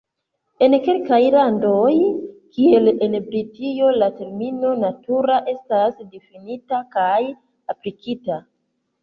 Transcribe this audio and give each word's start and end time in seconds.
En 0.67 0.75
kelkaj 0.85 1.17
landoj 1.33 1.91
kiel 2.57 2.89
en 3.09 3.17
Britio 3.27 3.91
la 3.99 4.09
termino 4.23 4.73
"natura" 4.85 5.37
estas 5.55 6.01
difinita 6.17 6.81
kaj 6.99 7.15
aplikita. 7.77 8.43